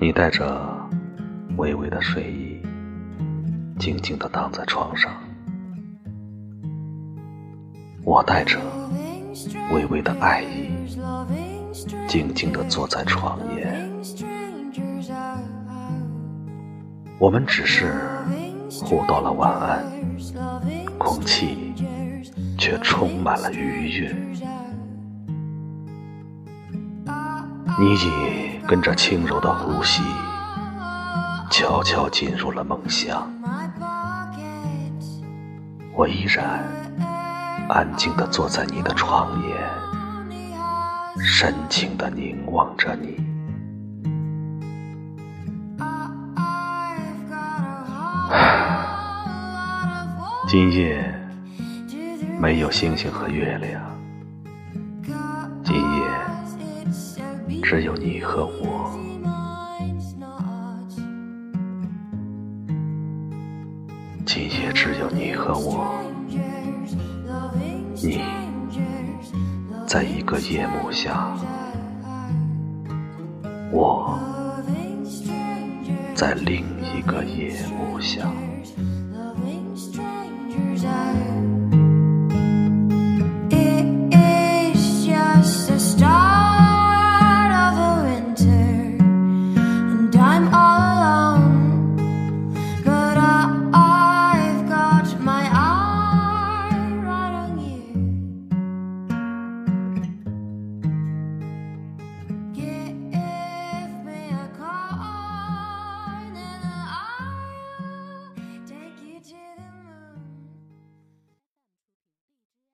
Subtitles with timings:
[0.00, 0.88] 你带着
[1.56, 2.62] 微微的睡意，
[3.80, 5.12] 静静地躺在床上。
[8.04, 8.60] 我带着
[9.72, 10.70] 微微的爱意，
[12.06, 13.90] 静静地坐在床沿。
[17.18, 17.92] 我们只是
[18.70, 19.84] 互道了晚安，
[20.96, 21.74] 空气
[22.56, 24.16] 却充满了愉悦。
[27.80, 27.96] 你已
[28.68, 30.02] 跟着轻柔的呼吸，
[31.50, 33.26] 悄悄进入了梦乡。
[35.94, 36.62] 我依然
[37.70, 39.56] 安静地坐在你的床沿，
[41.24, 43.16] 深情地凝望着你。
[50.46, 51.10] 今夜
[52.38, 53.82] 没有星星和月亮，
[57.70, 58.90] 只有你和我，
[64.24, 65.94] 今夜只有你和我，
[68.02, 68.22] 你
[69.86, 71.36] 在一个夜幕下，
[73.70, 74.18] 我
[76.14, 78.32] 在另一个夜幕下。